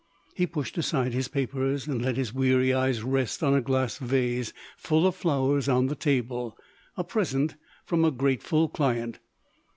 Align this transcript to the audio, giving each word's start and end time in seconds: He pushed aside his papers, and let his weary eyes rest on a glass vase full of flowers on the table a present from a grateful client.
He 0.33 0.47
pushed 0.47 0.79
aside 0.79 1.13
his 1.13 1.27
papers, 1.27 1.85
and 1.85 2.01
let 2.01 2.17
his 2.17 2.33
weary 2.33 2.73
eyes 2.73 3.03
rest 3.03 3.43
on 3.43 3.53
a 3.53 3.61
glass 3.61 3.99
vase 3.99 4.51
full 4.75 5.05
of 5.05 5.15
flowers 5.15 5.69
on 5.69 5.85
the 5.85 5.95
table 5.95 6.57
a 6.97 7.03
present 7.03 7.55
from 7.85 8.03
a 8.03 8.09
grateful 8.09 8.67
client. 8.67 9.19